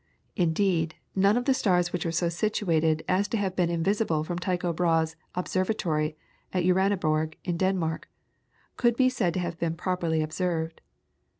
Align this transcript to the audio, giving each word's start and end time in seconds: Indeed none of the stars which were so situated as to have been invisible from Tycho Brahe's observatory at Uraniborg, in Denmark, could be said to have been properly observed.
Indeed 0.35 0.95
none 1.15 1.37
of 1.37 1.45
the 1.45 1.53
stars 1.53 1.93
which 1.93 2.05
were 2.05 2.11
so 2.11 2.27
situated 2.27 3.05
as 3.07 3.27
to 3.27 3.37
have 3.37 3.55
been 3.55 3.69
invisible 3.69 4.23
from 4.23 4.39
Tycho 4.39 4.73
Brahe's 4.73 5.15
observatory 5.35 6.17
at 6.51 6.63
Uraniborg, 6.63 7.35
in 7.43 7.55
Denmark, 7.55 8.09
could 8.77 8.95
be 8.95 9.09
said 9.09 9.35
to 9.35 9.39
have 9.41 9.59
been 9.59 9.75
properly 9.77 10.23
observed. 10.23 10.81